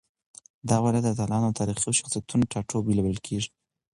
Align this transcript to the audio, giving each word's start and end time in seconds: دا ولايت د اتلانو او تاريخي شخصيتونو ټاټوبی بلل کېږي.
دا 0.69 0.77
ولايت 0.83 1.03
د 1.05 1.09
اتلانو 1.13 1.47
او 1.49 1.57
تاريخي 1.59 1.91
شخصيتونو 1.99 2.49
ټاټوبی 2.51 2.93
بلل 3.03 3.17
کېږي. 3.27 3.49